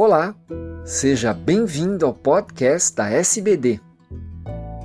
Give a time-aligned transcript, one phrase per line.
[0.00, 0.32] Olá,
[0.84, 3.80] seja bem-vindo ao podcast da SBD.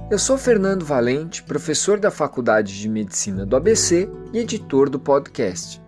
[0.10, 5.80] Eu sou Fernando Valente, professor da Faculdade de Medicina do ABC e editor do podcast.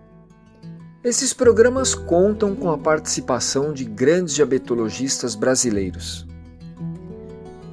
[1.02, 6.24] Esses programas contam com a participação de grandes diabetologistas brasileiros.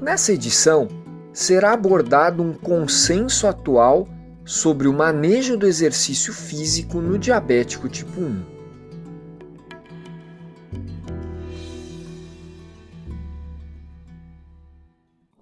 [0.01, 0.87] Nessa edição,
[1.31, 4.07] será abordado um consenso atual
[4.43, 8.52] sobre o manejo do exercício físico no diabético tipo 1.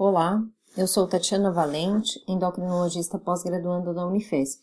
[0.03, 0.43] Olá,
[0.75, 4.59] eu sou Tatiana Valente, endocrinologista pós-graduanda da Unifesp.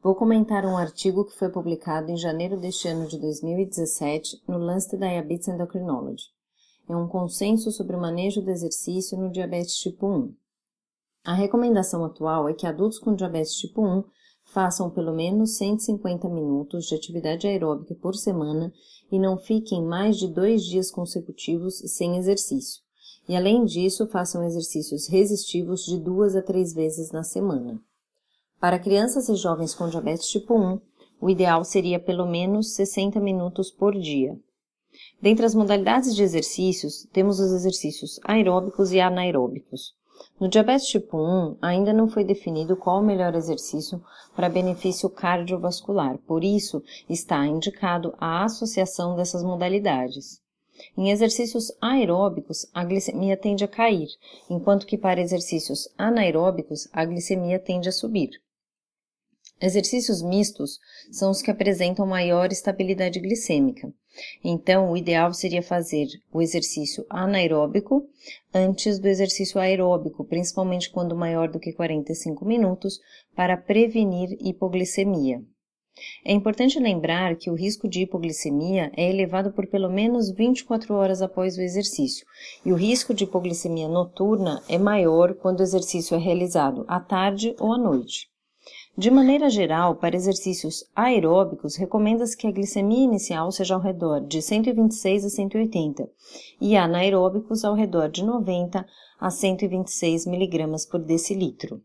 [0.00, 4.96] Vou comentar um artigo que foi publicado em janeiro deste ano de 2017 no Lancet
[4.96, 6.26] Diabetes Endocrinology.
[6.88, 10.32] É um consenso sobre o manejo do exercício no diabetes tipo 1.
[11.24, 14.04] A recomendação atual é que adultos com diabetes tipo 1
[14.44, 18.72] façam pelo menos 150 minutos de atividade aeróbica por semana
[19.10, 22.85] e não fiquem mais de dois dias consecutivos sem exercício
[23.28, 27.80] e, além disso, façam exercícios resistivos de duas a três vezes na semana.
[28.60, 30.80] Para crianças e jovens com diabetes tipo 1,
[31.20, 34.38] o ideal seria pelo menos 60 minutos por dia.
[35.20, 39.94] Dentre as modalidades de exercícios, temos os exercícios aeróbicos e anaeróbicos.
[40.40, 44.02] No diabetes tipo 1, ainda não foi definido qual o melhor exercício
[44.34, 50.40] para benefício cardiovascular, por isso está indicado a associação dessas modalidades.
[50.96, 54.08] Em exercícios aeróbicos, a glicemia tende a cair,
[54.50, 58.30] enquanto que para exercícios anaeróbicos, a glicemia tende a subir.
[59.58, 60.78] Exercícios mistos
[61.10, 63.90] são os que apresentam maior estabilidade glicêmica.
[64.44, 68.06] Então, o ideal seria fazer o exercício anaeróbico
[68.52, 73.00] antes do exercício aeróbico, principalmente quando maior do que 45 minutos,
[73.34, 75.42] para prevenir hipoglicemia.
[76.24, 81.22] É importante lembrar que o risco de hipoglicemia é elevado por pelo menos 24 horas
[81.22, 82.26] após o exercício,
[82.64, 87.56] e o risco de hipoglicemia noturna é maior quando o exercício é realizado à tarde
[87.58, 88.28] ou à noite.
[88.98, 94.42] De maneira geral, para exercícios aeróbicos, recomenda-se que a glicemia inicial seja ao redor de
[94.42, 96.10] 126 a 180
[96.60, 98.86] e anaeróbicos ao redor de 90
[99.20, 101.82] a 126 mg por decilitro.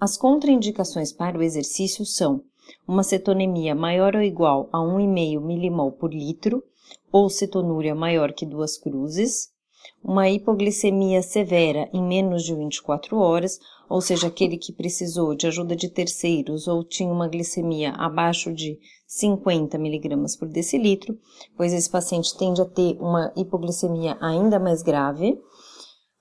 [0.00, 2.42] As contraindicações para o exercício são
[2.86, 6.62] uma cetonemia maior ou igual a 1,5 milimol por litro,
[7.10, 9.54] ou cetonúria maior que duas cruzes,
[10.02, 13.58] uma hipoglicemia severa em menos de 24 horas,
[13.88, 18.78] ou seja, aquele que precisou de ajuda de terceiros ou tinha uma glicemia abaixo de
[19.06, 21.18] 50 miligramas por decilitro,
[21.56, 25.38] pois esse paciente tende a ter uma hipoglicemia ainda mais grave.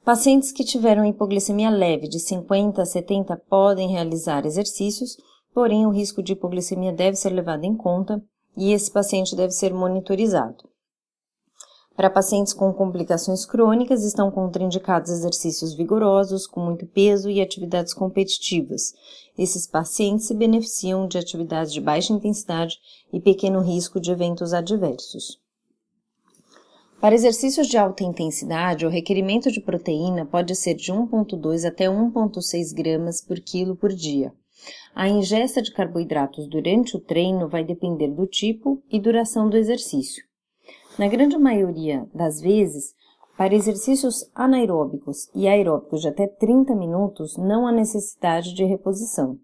[0.03, 5.18] Pacientes que tiveram hipoglicemia leve de 50 a 70 podem realizar exercícios
[5.53, 8.24] porém o risco de hipoglicemia deve ser levado em conta
[8.56, 10.69] e esse paciente deve ser monitorizado.
[11.96, 18.94] Para pacientes com complicações crônicas, estão contraindicados exercícios vigorosos, com muito peso e atividades competitivas.
[19.38, 22.80] Esses pacientes se beneficiam de atividades de baixa intensidade
[23.12, 25.40] e pequeno risco de eventos adversos.
[27.00, 32.74] Para exercícios de alta intensidade, o requerimento de proteína pode ser de 1,2 até 1,6
[32.74, 34.34] gramas por quilo por dia.
[34.96, 40.24] A ingesta de carboidratos durante o treino vai depender do tipo e duração do exercício.
[41.00, 42.94] Na grande maioria das vezes,
[43.36, 49.40] para exercícios anaeróbicos e aeróbicos de até 30 minutos, não há necessidade de reposição.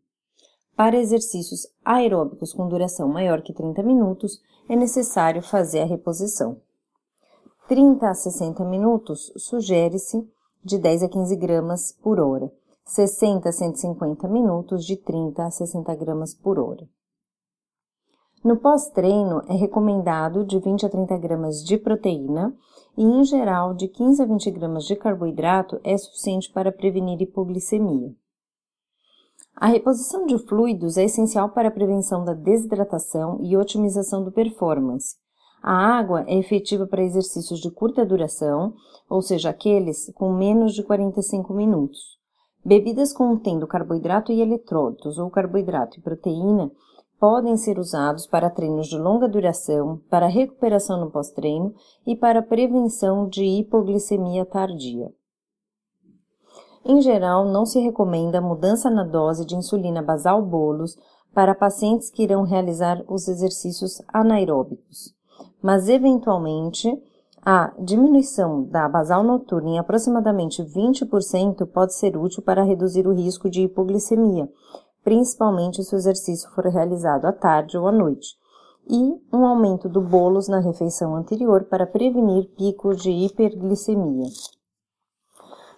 [0.76, 4.40] Para exercícios aeróbicos com duração maior que 30 minutos,
[4.70, 6.62] é necessário fazer a reposição.
[7.68, 10.24] 30 a 60 minutos sugere-se
[10.64, 12.52] de 10 a 15 gramas por hora
[12.90, 16.90] 60 a 150 minutos de 30 a 60 gramas por hora.
[18.44, 22.52] No pós-treino, é recomendado de 20 a 30 gramas de proteína
[22.98, 28.12] e, em geral, de 15 a 20 gramas de carboidrato é suficiente para prevenir hipoglicemia.
[29.56, 35.16] A reposição de fluidos é essencial para a prevenção da desidratação e otimização do performance.
[35.62, 38.74] A água é efetiva para exercícios de curta duração,
[39.08, 42.19] ou seja, aqueles com menos de 45 minutos.
[42.64, 46.72] Bebidas contendo carboidrato e eletrólitos ou carboidrato e proteína
[47.20, 51.74] podem ser usados para treinos de longa duração, para recuperação no pós-treino
[52.06, 55.12] e para prevenção de hipoglicemia tardia.
[56.86, 60.98] Em geral, não se recomenda mudança na dose de insulina basal bolos
[61.34, 65.14] para pacientes que irão realizar os exercícios anaeróbicos,
[65.62, 66.90] mas eventualmente
[67.46, 73.50] a diminuição da basal noturna em aproximadamente 20% pode ser útil para reduzir o risco
[73.50, 74.50] de hipoglicemia,
[75.04, 78.38] principalmente se o exercício for realizado à tarde ou à noite,
[78.90, 84.28] e um aumento do bolos na refeição anterior para prevenir picos de hiperglicemia.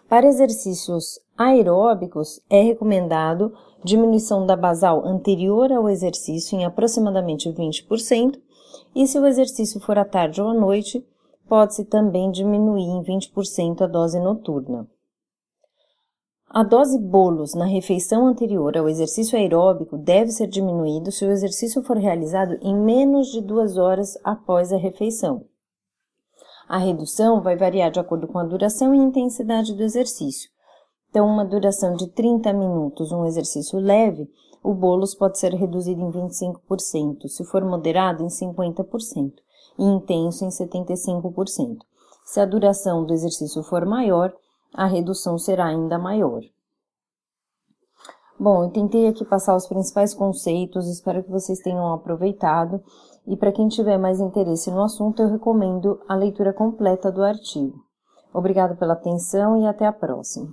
[0.07, 3.53] Para exercícios aeróbicos, é recomendado
[3.83, 8.39] diminuição da basal anterior ao exercício em aproximadamente 20%,
[8.95, 11.05] e se o exercício for à tarde ou à noite,
[11.51, 14.87] pode-se também diminuir em 20% a dose noturna.
[16.47, 21.83] A dose bolos na refeição anterior ao exercício aeróbico deve ser diminuído se o exercício
[21.83, 25.43] for realizado em menos de duas horas após a refeição.
[26.69, 30.49] A redução vai variar de acordo com a duração e intensidade do exercício.
[31.09, 34.25] Então, uma duração de 30 minutos, um exercício leve,
[34.63, 39.33] o bolos pode ser reduzido em 25%, se for moderado, em 50%,
[39.77, 41.79] e intenso, em 75%.
[42.23, 44.33] Se a duração do exercício for maior,
[44.73, 46.41] a redução será ainda maior.
[48.39, 52.81] Bom, eu tentei aqui passar os principais conceitos, espero que vocês tenham aproveitado.
[53.27, 57.85] E para quem tiver mais interesse no assunto, eu recomendo a leitura completa do artigo.
[58.33, 60.49] Obrigado pela atenção e até a próxima.